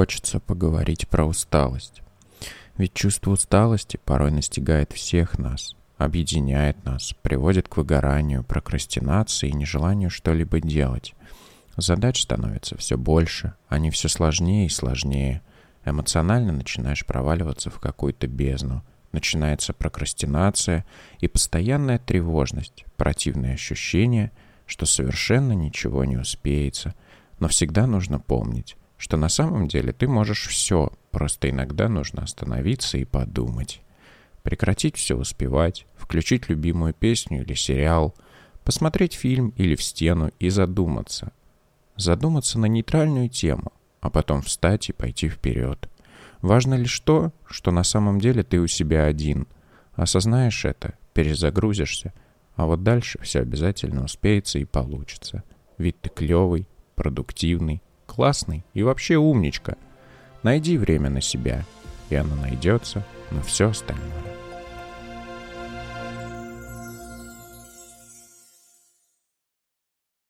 хочется 0.00 0.40
поговорить 0.40 1.06
про 1.08 1.26
усталость. 1.26 2.00
Ведь 2.78 2.94
чувство 2.94 3.32
усталости 3.32 4.00
порой 4.02 4.30
настигает 4.30 4.94
всех 4.94 5.38
нас, 5.38 5.76
объединяет 5.98 6.82
нас, 6.86 7.14
приводит 7.20 7.68
к 7.68 7.76
выгоранию, 7.76 8.42
прокрастинации 8.42 9.50
и 9.50 9.54
нежеланию 9.54 10.08
что-либо 10.08 10.58
делать. 10.58 11.14
Задач 11.76 12.22
становится 12.22 12.78
все 12.78 12.96
больше, 12.96 13.52
они 13.68 13.90
все 13.90 14.08
сложнее 14.08 14.64
и 14.64 14.70
сложнее. 14.70 15.42
Эмоционально 15.84 16.52
начинаешь 16.52 17.04
проваливаться 17.04 17.68
в 17.68 17.78
какую-то 17.78 18.26
бездну. 18.26 18.82
Начинается 19.12 19.74
прокрастинация 19.74 20.86
и 21.18 21.28
постоянная 21.28 21.98
тревожность, 21.98 22.86
противное 22.96 23.52
ощущение, 23.52 24.32
что 24.64 24.86
совершенно 24.86 25.52
ничего 25.52 26.06
не 26.06 26.16
успеется. 26.16 26.94
Но 27.38 27.48
всегда 27.48 27.86
нужно 27.86 28.18
помнить, 28.18 28.78
что 29.00 29.16
на 29.16 29.30
самом 29.30 29.66
деле 29.66 29.94
ты 29.94 30.06
можешь 30.06 30.46
все, 30.46 30.92
просто 31.10 31.48
иногда 31.48 31.88
нужно 31.88 32.22
остановиться 32.22 32.98
и 32.98 33.06
подумать. 33.06 33.80
Прекратить 34.42 34.96
все 34.96 35.16
успевать, 35.16 35.86
включить 35.96 36.50
любимую 36.50 36.92
песню 36.92 37.40
или 37.40 37.54
сериал, 37.54 38.14
посмотреть 38.62 39.14
фильм 39.14 39.54
или 39.56 39.74
в 39.74 39.82
стену 39.82 40.30
и 40.38 40.50
задуматься. 40.50 41.32
Задуматься 41.96 42.58
на 42.58 42.66
нейтральную 42.66 43.30
тему, 43.30 43.72
а 44.02 44.10
потом 44.10 44.42
встать 44.42 44.90
и 44.90 44.92
пойти 44.92 45.30
вперед. 45.30 45.88
Важно 46.42 46.74
лишь 46.74 47.00
то, 47.00 47.32
что 47.46 47.70
на 47.70 47.84
самом 47.84 48.20
деле 48.20 48.42
ты 48.42 48.60
у 48.60 48.66
себя 48.66 49.06
один. 49.06 49.46
Осознаешь 49.94 50.66
это, 50.66 50.92
перезагрузишься, 51.14 52.12
а 52.54 52.66
вот 52.66 52.82
дальше 52.82 53.18
все 53.22 53.40
обязательно 53.40 54.04
успеется 54.04 54.58
и 54.58 54.66
получится. 54.66 55.42
Ведь 55.78 55.98
ты 56.02 56.10
клевый, 56.10 56.68
продуктивный, 56.96 57.82
классный 58.10 58.64
и 58.74 58.82
вообще 58.82 59.16
умничка. 59.16 59.76
Найди 60.42 60.76
время 60.76 61.10
на 61.10 61.20
себя, 61.20 61.64
и 62.08 62.16
оно 62.16 62.34
найдется 62.34 63.04
на 63.30 63.40
все 63.42 63.68
остальное. 63.70 64.29